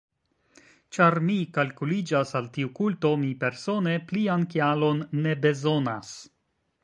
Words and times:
Ĉar 0.95 1.17
mi 1.27 1.35
kalkuliĝas 1.57 2.31
al 2.39 2.47
tiu 2.55 2.71
kulto, 2.79 3.11
mi 3.25 3.29
persone 3.45 3.93
plian 4.13 4.47
kialon 4.55 5.05
ne 5.27 5.35
bezonas. 5.47 6.17